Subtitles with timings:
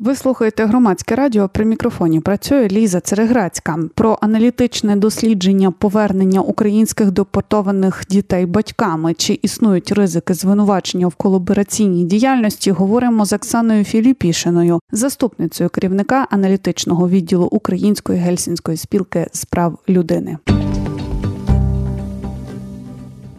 [0.00, 2.20] Ви слухаєте громадське радіо при мікрофоні.
[2.20, 9.14] Працює Ліза Цереграцька про аналітичне дослідження повернення українських депортованих дітей батьками.
[9.14, 12.70] Чи існують ризики звинувачення в колабораційній діяльності?
[12.70, 20.38] Говоримо з Оксаною Філіпішиною, заступницею керівника аналітичного відділу Української гельсінської спілки з прав людини.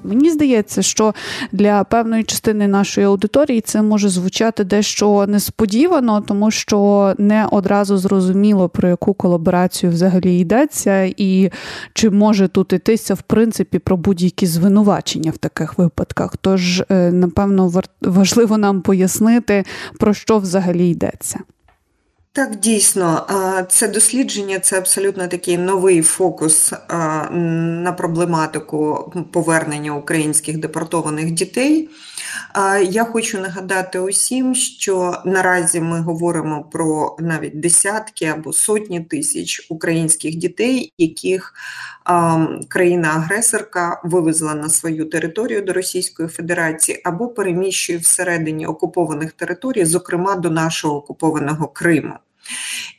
[0.03, 1.13] Мені здається, що
[1.51, 8.69] для певної частини нашої аудиторії це може звучати дещо несподівано, тому що не одразу зрозуміло
[8.69, 11.51] про яку колаборацію взагалі йдеться, і
[11.93, 16.37] чи може тут йтися в принципі про будь-які звинувачення в таких випадках.
[16.41, 19.63] Тож, е, напевно, важливо нам пояснити,
[19.99, 21.39] про що взагалі йдеться.
[22.34, 23.27] Так, дійсно,
[23.70, 26.73] це дослідження це абсолютно такий новий фокус
[27.32, 31.90] на проблематику повернення українських депортованих дітей.
[32.90, 40.35] Я хочу нагадати усім, що наразі ми говоримо про навіть десятки або сотні тисяч українських
[40.35, 41.54] дітей, яких
[42.68, 50.49] країна-агресорка вивезла на свою територію до Російської Федерації або переміщує всередині окупованих територій, зокрема до
[50.49, 52.13] нашого окупованого Криму.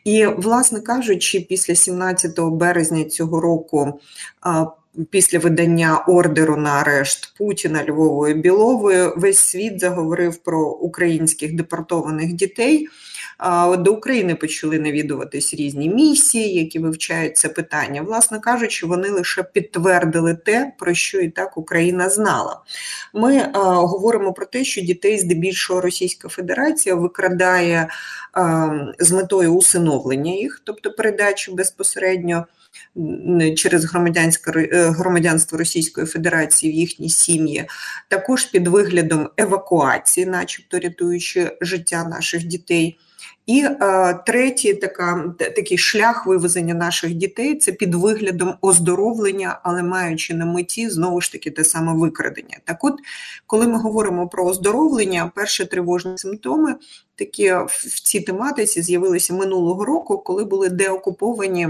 [0.05, 4.01] І, власне кажучи, після 17 березня цього року.
[5.11, 12.89] Після видання ордеру на арешт Путіна Львової Білової весь світ заговорив про українських депортованих дітей.
[13.79, 18.03] До України почали навідуватись різні місії, які вивчають це питання.
[18.03, 22.61] Власне кажучи, вони лише підтвердили те, про що і так Україна знала.
[23.15, 27.89] Ми говоримо про те, що дітей здебільшого Російська Федерація викрадає
[28.99, 32.47] з метою усиновлення їх, тобто передачі безпосередньо
[33.57, 37.65] через громадянське громадянство Російської Федерації в їхні сім'ї,
[38.09, 42.99] також під виглядом евакуації, начебто рятуючи життя наших дітей.
[43.47, 50.35] І е, третій така, такий шлях вивезення наших дітей це під виглядом оздоровлення, але маючи
[50.35, 52.59] на меті знову ж таки те саме викрадення.
[52.65, 52.95] Так, от,
[53.47, 56.75] коли ми говоримо про оздоровлення, перші тривожні симптоми
[57.15, 61.69] такі в цій тематиці з'явилися минулого року, коли були деокуповані.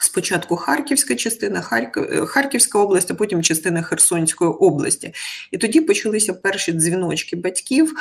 [0.00, 5.14] Спочатку Харківська частина, е, Харківська область, а потім частина Херсонської області.
[5.50, 7.94] І тоді почалися перші дзвіночки батьків,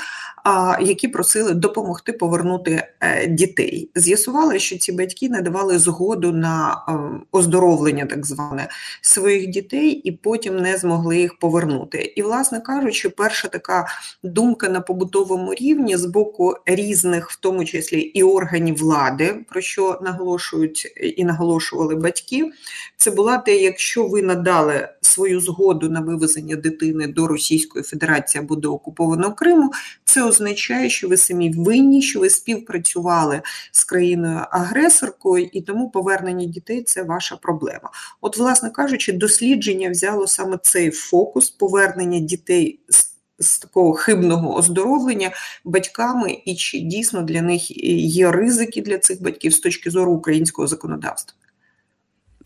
[0.81, 3.89] які просили допомогти повернути е, дітей.
[3.95, 6.93] З'ясували, що ці батьки не давали згоду на е,
[7.31, 8.67] оздоровлення, так зване,
[9.01, 12.13] своїх дітей, і потім не змогли їх повернути.
[12.15, 13.87] І, власне кажучи, перша така
[14.23, 19.99] думка на побутовому рівні з боку різних, в тому числі і органів влади, про що
[20.01, 22.53] наголошують і наголошували запитували батьків,
[22.97, 28.55] це була те, якщо ви надали свою згоду на вивезення дитини до Російської Федерації або
[28.55, 29.71] до окупованого Криму,
[30.05, 36.83] це означає, що ви самі винні, що ви співпрацювали з країною-агресоркою, і тому повернення дітей
[36.83, 37.91] це ваша проблема.
[38.21, 43.17] От, власне кажучи, дослідження взяло саме цей фокус повернення дітей з.
[43.39, 45.31] З такого хибного оздоровлення
[45.65, 47.71] батьками, і чи дійсно для них
[48.17, 51.36] є ризики для цих батьків з точки зору українського законодавства?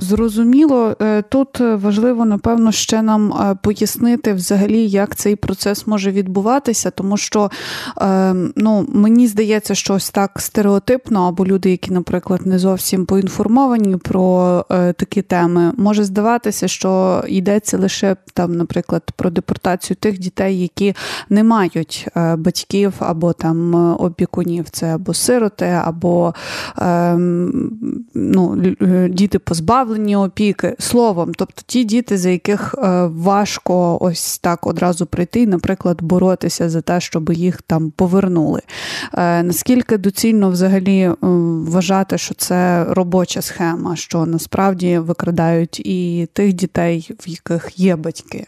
[0.02, 6.92] Зрозуміло, е, тут важливо, напевно, ще нам е, пояснити взагалі, як цей процес може відбуватися,
[6.92, 7.52] тому що
[8.02, 13.98] е, ну, мені здається, що ось так стереотипно, або люди, які, наприклад, не зовсім поінформовані
[13.98, 20.96] про такі теми, може здаватися, що йдеться лише там, наприклад, про депортацію тих дітей, які
[21.30, 22.08] не мають
[22.38, 26.34] батьків або там опікунів, це або сироти, або
[26.78, 27.72] ем,
[28.14, 28.56] ну,
[29.10, 35.06] діти позбавлені позбавлені опіки словом, тобто ті діти, за яких е, важко ось так одразу
[35.06, 38.62] прийти, наприклад, боротися за те, щоб їх там повернули.
[39.14, 47.10] Е, наскільки доцільно взагалі вважати, що це робоча схема, що насправді викрадають і тих дітей,
[47.20, 48.48] в яких є батьки?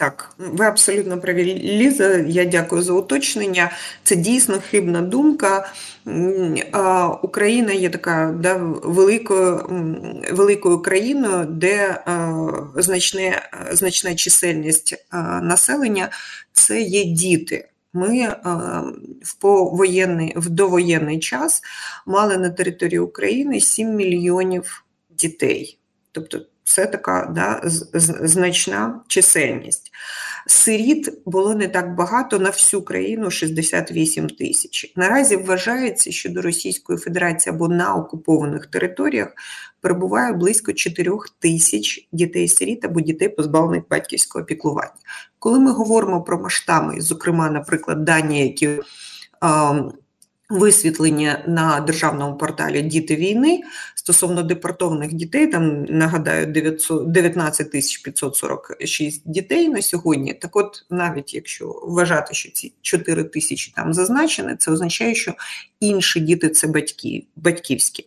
[0.00, 2.16] Так, ви абсолютно праві, Ліза.
[2.18, 3.70] Я дякую за уточнення.
[4.02, 5.72] Це дійсно хибна думка.
[7.22, 8.54] Україна є така да,
[8.84, 9.66] великою
[10.32, 12.04] великою країною, де
[12.76, 13.42] значне,
[13.72, 15.06] значна чисельність
[15.42, 16.08] населення
[16.52, 17.68] це є діти.
[17.92, 18.28] Ми
[19.22, 21.62] в повоєнний, в довоєнний час
[22.06, 25.78] мали на території України 7 мільйонів дітей.
[26.12, 26.40] Тобто
[26.70, 27.60] Це така да,
[28.22, 29.90] значна чисельність.
[30.46, 34.92] Сиріт було не так багато на всю країну 68 тисяч.
[34.96, 39.28] Наразі вважається, що до Російської Федерації або на окупованих територіях
[39.80, 44.92] перебуває близько 4 тисяч дітей-сиріт або дітей, позбавлених батьківського піклування.
[45.38, 48.68] Коли ми говоримо про масштаби, зокрема, наприклад, дані, які
[50.50, 53.60] Висвітлення на державному порталі Діти війни
[54.00, 60.34] стосовно депортованих дітей, там нагадаю 900, 19 тисяч 546 дітей на сьогодні.
[60.34, 65.34] Так, от, навіть якщо вважати, що ці 4 тисячі там зазначені, це означає, що
[65.80, 68.06] інші діти це батьки, батьківські.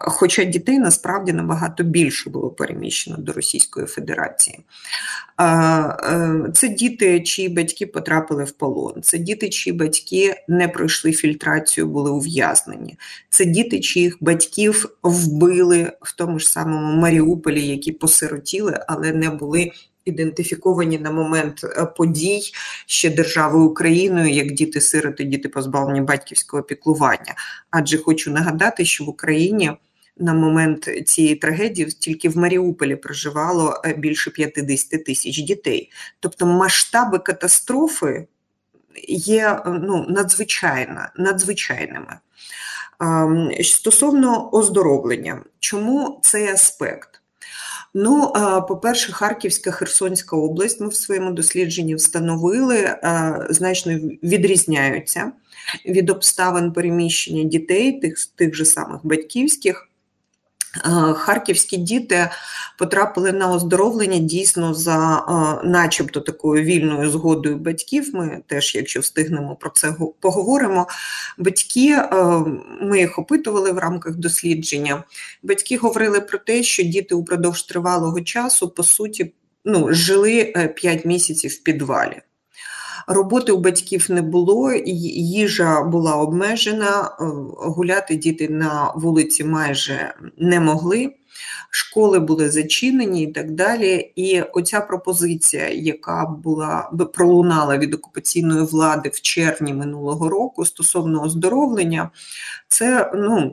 [0.00, 4.60] Хоча дітей насправді набагато більше було переміщено до Російської Федерації.
[5.40, 11.86] Е, це діти, чиї батьки потрапили в полон, це діти, чиї батьки не пройшли фільтрацію,
[11.86, 12.98] були ув'язнені.
[13.30, 19.70] Це діти, чиїх батьків вбили в тому ж самому Маріуполі, які посиротіли, але не були
[20.04, 22.42] ідентифіковані на момент е, подій
[22.86, 27.34] ще державою Україною як діти-сироти, діти позбавлені батьківського піклування.
[27.70, 29.72] Адже хочу нагадати, що в Україні.
[30.16, 35.90] На момент цієї трагедії тільки в Маріуполі проживало е, більше 50 тисяч дітей.
[36.20, 38.26] Тобто масштаби катастрофи
[39.08, 42.18] є е, ну, надзвичайно, надзвичайними.
[43.00, 47.11] Ем, стосовно оздоровлення, чому цей аспект?
[47.94, 48.32] Ну,
[48.68, 52.96] по-перше, Харківська Херсонська область ми в своєму дослідженні встановили,
[53.50, 53.92] значно
[54.22, 55.32] відрізняються
[55.86, 59.91] від обставин переміщення дітей, тих тих же самих батьківських.
[61.14, 62.28] Харківські діти
[62.78, 65.24] потрапили на оздоровлення дійсно за,
[65.64, 68.14] начебто, такою вільною згодою батьків.
[68.14, 70.88] Ми теж, якщо встигнемо про це поговоримо.
[71.38, 71.98] Батьки,
[72.80, 75.04] ми їх опитували в рамках дослідження.
[75.42, 79.32] Батьки говорили про те, що діти упродовж тривалого часу по суті
[79.64, 80.44] ну, жили
[80.76, 82.22] 5 місяців в підвалі.
[83.06, 87.24] Роботи у батьків не було, їжа була обмежена, е,
[87.56, 91.14] гуляти діти на вулиці майже не могли.
[91.70, 94.12] Школи були зачинені і так далі.
[94.16, 102.10] І оця пропозиція, яка була пролунала від окупаційної влади в червні минулого року стосовно оздоровлення,
[102.68, 103.52] це ну,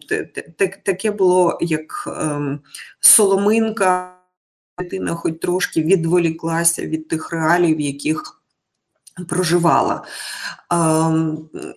[0.83, 2.59] таке було як ем,
[2.99, 4.15] соломинка.
[4.79, 8.38] Дитина, хоч трошки відволіклася від тих реалій, в яких
[9.27, 10.03] проживала.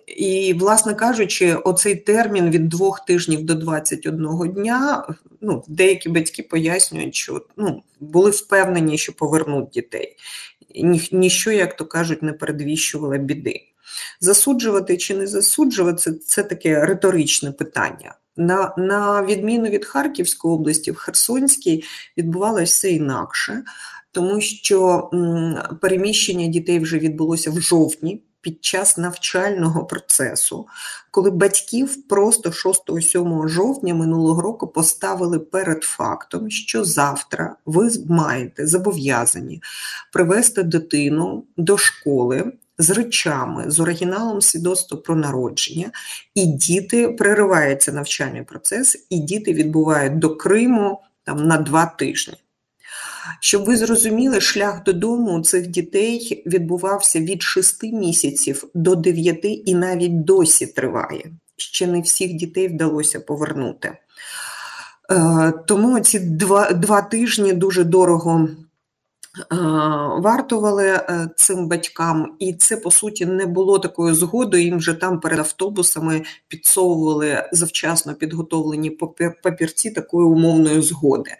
[0.07, 5.07] І, власне кажучи, оцей термін від двох тижнів до 21 дня,
[5.41, 10.17] ну, деякі батьки пояснюють, що ну, були впевнені, що повернуть дітей.
[10.75, 13.61] Ні, ніщо, як то кажуть, не передвіщувало біди.
[14.19, 18.15] Засуджувати чи не засуджувати це, це таке риторичне питання.
[18.37, 21.83] На на відміну від Харківської області, в Херсонській
[22.17, 23.63] відбувалося все інакше
[24.13, 25.09] тому що
[25.81, 28.23] переміщення дітей вже відбулося в жовтні.
[28.41, 30.67] Під час навчального процесу,
[31.11, 39.61] коли батьків просто 6-7 жовтня минулого року поставили перед фактом, що завтра ви маєте зобов'язані
[40.13, 45.91] привести дитину до школи з речами, з оригіналом свідоцтва про народження,
[46.35, 52.42] і діти переривається навчальний процес, і діти відбувають до Криму там на два тижні.
[53.39, 59.75] Щоб ви зрозуміли, шлях додому у цих дітей відбувався від 6 місяців до 9 і
[59.75, 61.31] навіть досі триває.
[61.57, 63.97] Ще не всіх дітей вдалося повернути.
[65.11, 68.49] Е, тому ці два, два тижні дуже дорого
[70.17, 74.63] вартували е, цим батькам, і це по суті не було такою згодою.
[74.63, 78.89] Їм вже там перед автобусами підсовували завчасно підготовлені
[79.43, 81.31] папірці такої умовної згоди.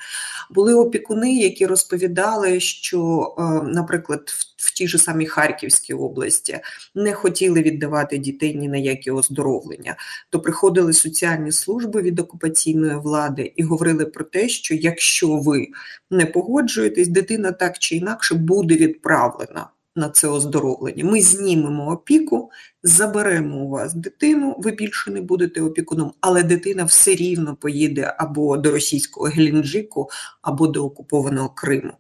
[0.50, 6.60] Були опікуни, які розповідали, що, е, наприклад, в тій же самій Харківській області
[6.96, 9.96] не хотіли віддавати дітей ні на які оздоровлення,
[10.30, 15.68] то приходили соціальні служби від окупаційної влади і говорили про те, що якщо ви
[16.12, 19.68] не погоджуєтесь, дитина так чи інакше буде відправлена.
[19.96, 21.06] На це оздоровлення.
[21.06, 22.52] Ми знімемо опіку,
[22.84, 28.58] заберемо у вас дитину, ви більше не будете опікуном, але дитина все рівно поїде або
[28.58, 30.10] до російського Геленджику,
[30.42, 31.94] або до окупованого Криму.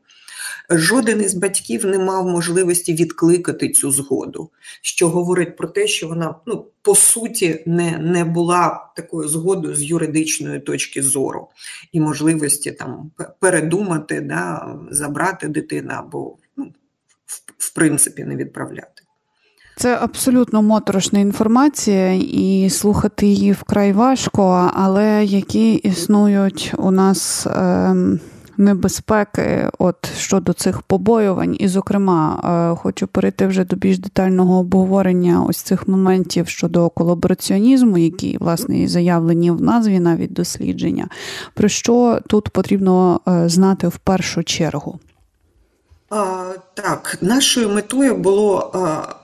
[0.69, 4.49] Жоден із батьків не мав можливості відкликати цю згоду,
[4.81, 9.83] що говорить про те, що вона ну по суті не не була такою згодою з
[9.83, 11.47] юридичної точки зору
[11.91, 16.65] і можливості там передумати, да, забрати дитину або ну,
[17.25, 19.03] в, в принципі не відправляти.
[19.77, 27.47] Це абсолютно моторошна інформація, і слухати її вкрай важко, але які існують у нас.
[27.47, 28.19] Е-
[28.63, 31.55] небезпеки от щодо цих побоювань.
[31.59, 32.39] І, зокрема,
[32.73, 38.79] е, хочу перейти вже до більш детального обговорення ось цих моментів щодо колабораціонізму, які власне
[38.79, 41.07] і заявлені в назві навіть дослідження.
[41.53, 44.99] Про що тут потрібно е, знати в першу чергу?
[46.73, 48.71] Так, нашою метою було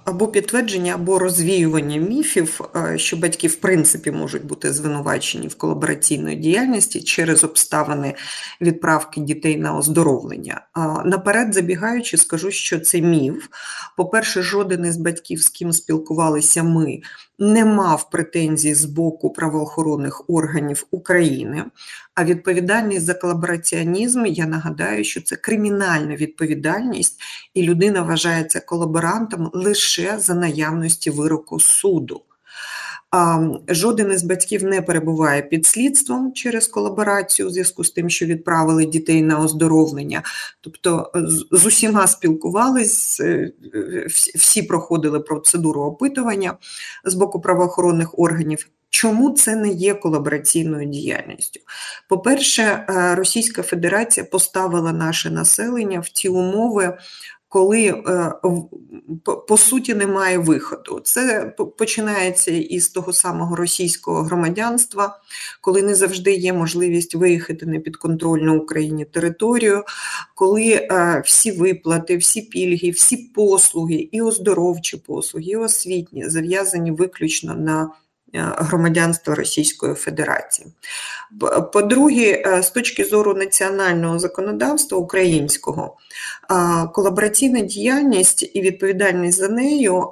[0.09, 2.61] або підтвердження, або розвіювання міфів,
[2.95, 8.15] що батьки в принципі можуть бути звинувачені в колабораційної діяльності через обставини
[8.61, 10.61] відправки дітей на оздоровлення.
[11.05, 13.47] Наперед забігаючи, скажу, що це міф.
[13.97, 17.01] По-перше, жоден із батьків, з ким спілкувалися ми,
[17.39, 21.63] не мав претензій з боку правоохоронних органів України.
[22.15, 27.21] А відповідальність за колабораціонізм, я нагадаю, що це кримінальна відповідальність,
[27.53, 32.21] і людина вважається колаборантом лише за наявності вироку суду.
[33.67, 38.85] Жоден із батьків не перебуває під слідством через колаборацію у зв'язку з тим, що відправили
[38.85, 40.23] дітей на оздоровлення.
[40.61, 41.11] Тобто
[41.51, 43.51] з усіма спілкувались, е,
[44.35, 46.57] всі проходили процедуру опитування
[47.05, 48.69] з боку правоохоронних органів.
[48.89, 51.59] Чому це не є колабораційною діяльністю?
[52.09, 56.97] По-перше, е, Російська Федерація поставила наше населення в ті умови,
[57.49, 58.33] коли е,
[59.47, 60.99] по суті немає виходу.
[61.03, 65.19] Це починається із того самого російського громадянства,
[65.61, 69.83] коли не завжди є можливість виїхати на підконтрольну Україні територію,
[70.35, 77.55] коли е, всі виплати, всі пільги, всі послуги, і оздоровчі послуги, і освітні зав'язані виключно
[77.55, 77.89] на
[78.33, 80.67] громадянства Російської Федерації.
[81.73, 85.97] По-друге, е, з точки зору національного законодавства українського,
[86.93, 90.11] колабораційна діяльність і відповідальність за нею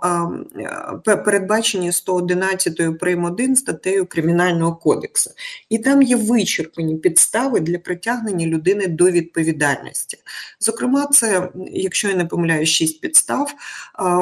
[1.05, 3.25] е, передбачені 111 прим.
[3.25, 5.31] 1 статтею Кримінального кодексу.
[5.69, 10.17] І там є вичерпані підстави для притягнення людини до відповідальності.
[10.59, 13.53] Зокрема, це, якщо я не помиляю, шість підстав,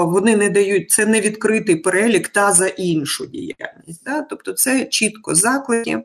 [0.06, 4.04] вони не дають це не відкритий перелік та за іншу діяльність діяльність.
[4.06, 4.22] Да?
[4.22, 6.04] Тобто це чітко заклики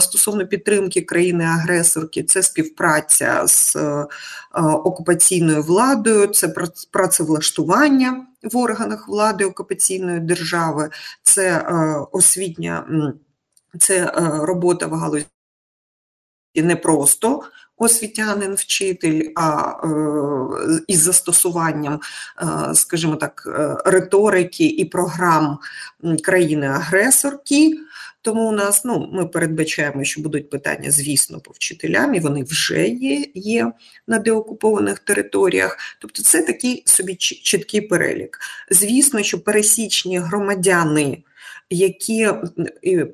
[0.00, 3.76] стосовно підтримки країни-агресорки, це співпраця з
[4.84, 6.48] окупаційною владою, це
[6.90, 10.90] працевлаштування в органах влади окупаційної держави,
[11.22, 11.60] це
[12.12, 12.86] освітня,
[13.78, 14.12] це
[14.42, 15.26] робота в галузі
[16.54, 17.42] не просто
[17.76, 22.00] освітянин, вчитель, а е, із застосуванням,
[22.42, 25.58] е, скажімо так, е, риторики і програм
[26.22, 27.78] країни-агресорки.
[28.22, 32.88] Тому у нас ну, ми передбачаємо, що будуть питання, звісно, по вчителям, і вони вже
[32.88, 33.72] є є
[34.06, 35.78] на деокупованих територіях.
[36.00, 38.38] Тобто, це такий собі чіткий перелік.
[38.70, 41.22] Звісно, що пересічні громадяни
[41.70, 42.28] які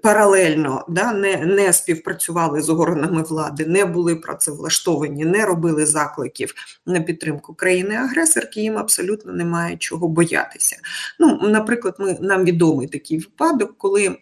[0.03, 6.55] паралельно да, не не співпрацювали з органами влади, не були працевлаштовані, не робили закликів
[6.87, 10.77] на підтримку країни-агресорки, їм абсолютно немає чого боятися.
[11.19, 14.17] Ну, Наприклад, ми, нам відомий такий випадок, коли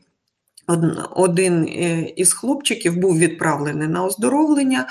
[1.10, 4.86] один е, із хлопчиків був відправлений на оздоровлення.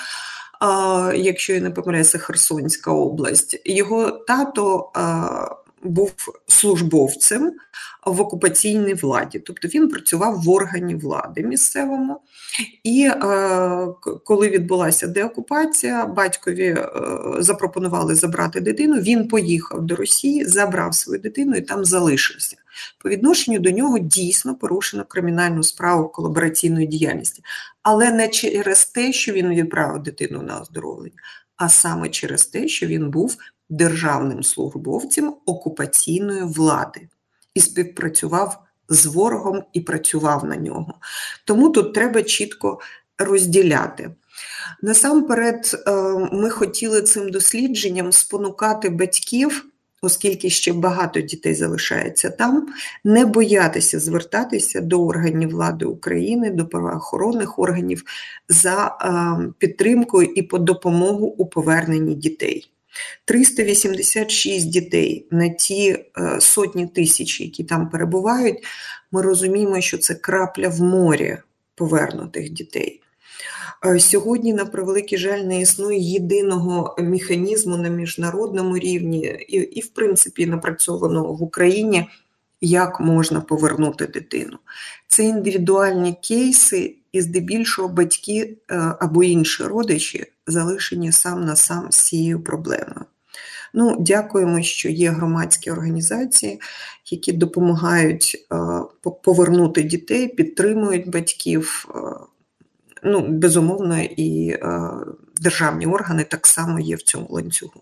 [1.16, 4.92] Якщо я не помиляюся, Херсонська область, його тато
[5.84, 6.14] був
[6.48, 7.54] службовцем
[8.06, 12.22] в окупаційній владі, тобто він працював в органі влади місцевому.
[12.84, 13.88] І е,
[14.24, 16.88] коли відбулася деокупація, батькові е,
[17.40, 19.02] запропонували забрати дитину.
[19.02, 22.58] Він поїхав до Росії, забрав свою дитину і там залишився.
[22.98, 27.44] По відношенню до нього дійсно порушено кримінальну справу колабораційної діяльності,
[27.84, 31.16] але не через те, що він відправив дитину на оздоровлення,
[31.56, 33.38] а саме через те, що він був
[33.70, 37.08] державним службовцем окупаційної влади
[37.54, 40.94] і співпрацював з ворогом і працював на нього.
[41.46, 42.80] Тому тут треба чітко
[43.18, 44.10] розділяти.
[44.82, 45.92] Насамперед, е,
[46.32, 49.66] ми хотіли цим дослідженням спонукати батьків.
[50.02, 52.68] Оскільки ще багато дітей залишається там,
[53.04, 58.04] не боятися звертатися до органів влади України, до правоохоронних органів
[58.50, 62.72] за е, підтримкою і по допомогу у поверненні дітей.
[63.26, 66.06] 386 дітей на ті е,
[66.40, 68.64] сотні тисяч, які там перебувають,
[69.12, 71.38] ми розуміємо, що це крапля в морі
[71.76, 73.02] повернутих дітей.
[73.86, 79.88] Е, сьогодні, на превеликий жаль, не існує єдиного механізму на міжнародному рівні і, і в
[79.88, 82.08] принципі, напрацьованого в Україні,
[82.62, 84.58] як можна повернути дитину.
[85.08, 91.98] Це індивідуальні кейси, і здебільшого батьки е, або інші родичі залишені сам на сам з
[92.02, 93.06] цією проблемою.
[93.74, 96.62] Ну, Дякуємо, що є громадські організації,
[97.12, 98.58] які допомагають е,
[99.24, 101.90] повернути дітей, підтримують батьків.
[101.96, 102.00] Е,
[103.04, 104.58] ну, Безумовно, і
[105.42, 107.82] державні органи так само є в цьому ланцюгу.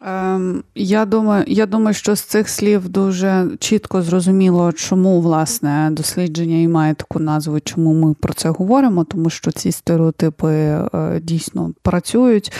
[0.00, 6.56] Ем, я думаю, я думаю, що з цих слів дуже чітко зрозуміло, чому власне дослідження
[6.56, 11.72] і має таку назву, чому ми про це говоримо, тому що ці стереотипи е, дійсно
[11.82, 12.52] працюють.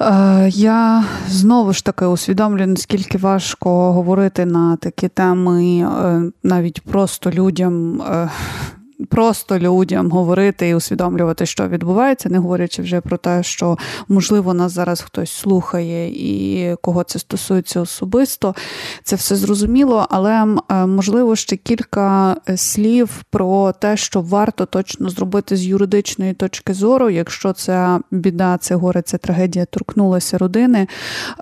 [0.00, 7.30] Е, я знову ж таки усвідомлюю, наскільки важко говорити на такі теми е, навіть просто
[7.30, 8.02] людям
[9.08, 13.78] просто людям говорити і усвідомлювати, що відбувається, не говорячи вже про те, що
[14.08, 18.54] можливо нас зараз хтось слухає і кого це стосується особисто.
[19.02, 25.08] Це все зрозуміло, але е, можливо ще кілька е, слів про те, що варто точно
[25.08, 30.86] зробити з юридичної точки зору, якщо ця біда, це горе, ця трагедія торкнулася родини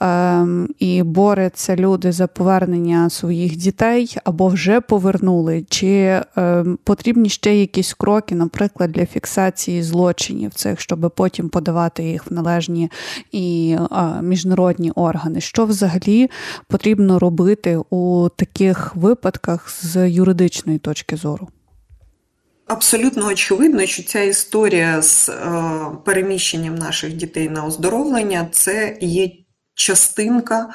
[0.00, 7.47] ем, і борються люди за повернення своїх дітей або вже повернули, чи ем, потрібні ще
[7.54, 12.90] якісь кроки, наприклад, для фіксації злочинів цих, щоб потім подавати їх в належні
[13.32, 13.76] і
[14.22, 15.40] міжнародні органи.
[15.40, 16.30] Що взагалі
[16.66, 21.48] потрібно робити у таких випадках з юридичної точки зору?
[22.66, 25.34] Абсолютно очевидно, що ця історія з е,
[26.04, 29.30] переміщенням наших дітей на оздоровлення це є
[29.74, 30.68] частинка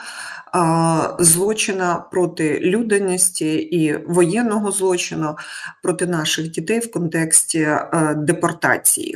[1.20, 5.36] злочина проти людяності і воєнного злочину
[5.84, 9.16] проти наших дітей в контексті е, депортації.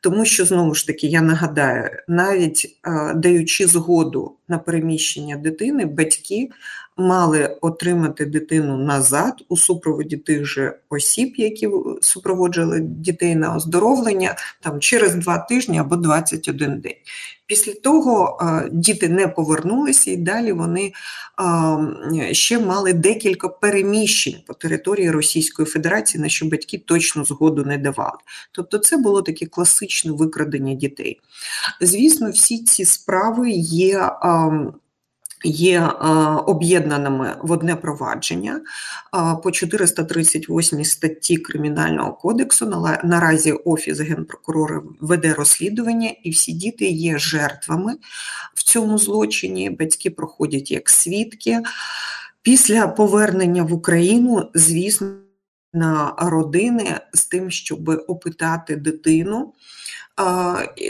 [0.00, 6.50] Тому що знову ж таки я нагадаю, навіть е, даючи згоду на переміщення дитини, батьки
[6.98, 11.68] мали отримати дитину назад у супроводі тих же осіб, які
[12.00, 16.94] супроводжували дітей на оздоровлення там через два тижні або 21 день.
[17.46, 18.40] Після того
[18.72, 20.92] діти не повернулися, і далі вони
[22.32, 28.18] ще мали декілька переміщень по території Російської Федерації, на що батьки точно згоду не давали.
[28.52, 31.20] Тобто, це було таке класичне викрадення дітей.
[31.80, 34.10] Звісно, всі ці справи є
[35.44, 35.80] є
[36.46, 38.60] об'єднаними в одне провадження
[39.42, 42.86] по 438 статті Кримінального кодексу.
[43.04, 47.94] Наразі Офіс генпрокурора веде розслідування, і всі діти є жертвами
[48.54, 49.70] в цьому злочині.
[49.70, 51.60] Батьки проходять як свідки.
[52.42, 55.08] Після повернення в Україну, звісно,
[55.72, 59.52] на родини з тим, щоб опитати дитину.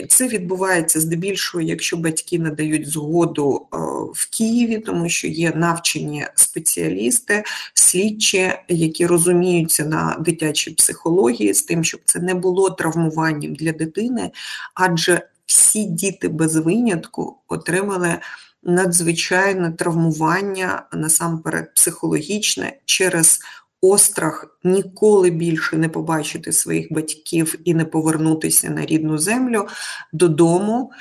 [0.09, 3.67] Це відбувається здебільшого, якщо батьки надають згоду
[4.13, 11.83] в Києві, тому що є навчені спеціалісти, слідчі, які розуміються на дитячій психології, з тим,
[11.83, 14.31] щоб це не було травмуванням для дитини,
[14.73, 18.19] адже всі діти без винятку отримали.
[18.63, 23.39] Надзвичайне травмування насамперед психологічне через
[23.81, 29.67] острах ніколи більше не побачити своїх батьків і не повернутися на рідну землю
[30.13, 30.91] додому.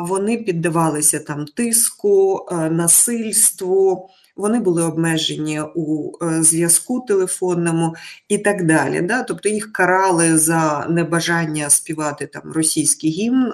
[0.00, 4.10] Вони піддавалися там тиску, е, насильству.
[4.36, 7.94] Вони були обмежені у е, зв'язку телефонному
[8.28, 9.00] і так далі.
[9.00, 9.22] Да?
[9.22, 13.52] Тобто їх карали за небажання співати там російський гімн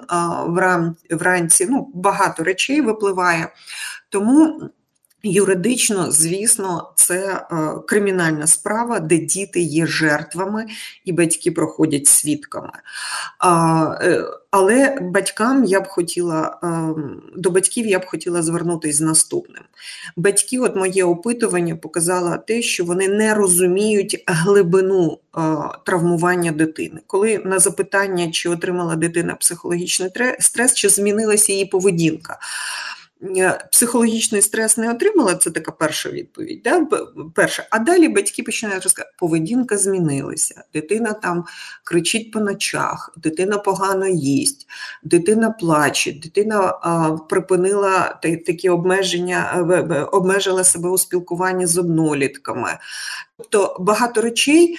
[1.09, 1.67] вранці.
[1.69, 3.53] Ну, Багато речей випливає.
[4.09, 4.69] Тому
[5.31, 7.55] Юридично, звісно, це е,
[7.87, 10.65] кримінальна справа, де діти є жертвами
[11.05, 12.71] і батьки проходять свідками.
[13.43, 19.63] Е, але батькам я б хотіла ем, до батьків я б хотіла звернутися з наступним.
[20.15, 25.41] Батьки, от моє опитування показало те, що вони не розуміють глибину е,
[25.85, 26.99] травмування дитини.
[27.07, 30.09] Коли на запитання, чи отримала дитина психологічний
[30.39, 32.39] стрес, чи змінилася її поведінка.
[33.23, 36.61] Е, психологічний стрес не отримала, це така перша відповідь.
[36.63, 36.87] Да?
[37.35, 37.67] Перша.
[37.69, 41.45] А далі батьки починають розказати, поведінка змінилася, дитина там
[41.83, 44.67] кричить по ночах, дитина погано їсть,
[45.03, 52.77] дитина плаче, дитина а, припинила такі обмеження, е, обмежила себе у спілкуванні з однолітками.
[53.37, 54.77] Тобто багато речей,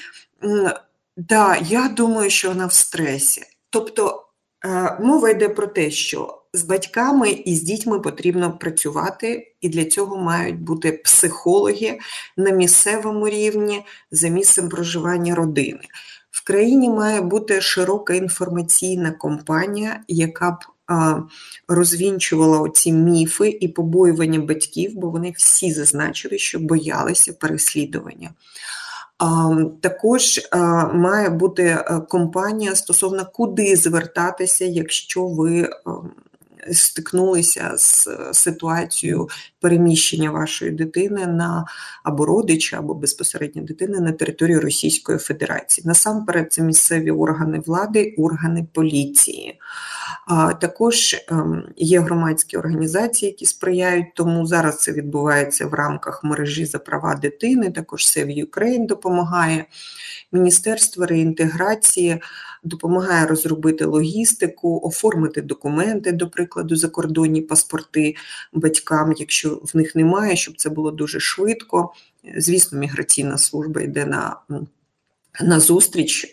[1.16, 3.42] да, я думаю, що вона в стресі.
[3.70, 4.26] Тобто
[4.64, 9.84] е, мова йде про те, що з батьками і з дітьми потрібно працювати, і для
[9.84, 11.98] цього мають бути психологи
[12.36, 15.80] на місцевому рівні за місцем проживання родини.
[16.30, 20.56] В країні має бути широка інформаційна компанія, яка б
[21.68, 28.30] розвінчувала оці міфи і побоювання батьків, бо вони всі зазначили, що боялися переслідування.
[29.80, 30.40] Також
[30.94, 36.10] має бути е, компанія стосовно куди звертатися, якщо ви ем,
[36.72, 39.28] стикнулися з ситуацією
[39.60, 41.66] переміщення вашої дитини на
[42.04, 45.86] або родича, або безпосередньо дитини на територію Російської Федерації.
[45.86, 49.60] Насамперед, це місцеві органи влади, органи поліції.
[50.60, 54.46] Також ем, є громадські організації, які сприяють тому.
[54.46, 57.70] Зараз це відбувається в рамках мережі за права дитини.
[57.70, 59.64] Також Save Ukraine допомагає.
[60.32, 62.20] Міністерство реінтеграції
[62.64, 68.14] допомагає розробити логістику, оформити документи, до прикладу, закордонні паспорти
[68.52, 71.92] батькам, якщо в них немає, щоб це було дуже швидко.
[72.36, 74.36] Звісно, міграційна служба йде на
[75.40, 76.32] на зустріч,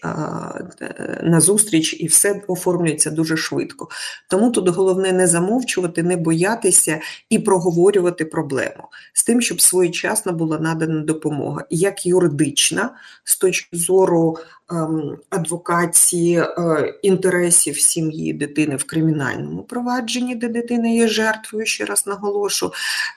[1.24, 3.88] на зустріч і все оформлюється дуже швидко.
[4.30, 10.60] Тому тут головне не замовчувати, не боятися і проговорювати проблему з тим, щоб своєчасно була
[10.60, 12.90] надана допомога, як юридична
[13.24, 14.38] з точки зору
[14.72, 22.08] ем, адвокації е, інтересів сім'ї дитини в кримінальному провадженні, де дитина є жертвою, ще раз
[22.08, 22.72] наголошу,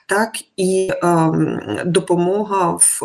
[0.05, 3.01] так і ем, допомога в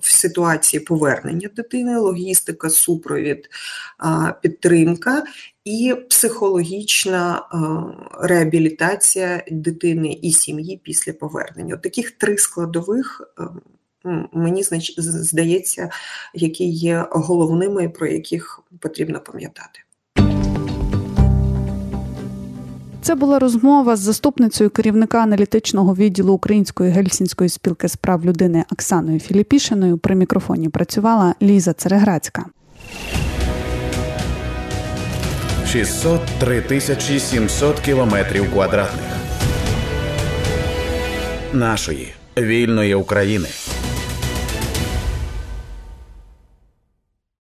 [0.00, 3.50] в ситуації повернення дитини, логістика, супровід,
[4.42, 5.24] підтримка
[5.64, 7.42] і психологічна
[8.20, 11.76] реабілітація дитини і сім'ї після повернення.
[11.76, 13.34] Таких три складових.
[14.32, 14.62] Мені
[14.98, 15.90] здається,
[16.34, 19.80] які є головними, про яких потрібно пам'ятати.
[23.04, 29.20] Це була розмова з заступницею керівника аналітичного відділу Української гельсінської спілки з прав людини Оксаною
[29.20, 29.98] Філіпішиною.
[29.98, 32.44] При мікрофоні працювала Ліза Цереграцька.
[35.66, 39.12] 603 тисячі 700 кілометрів квадратних
[41.52, 43.48] нашої вільної України.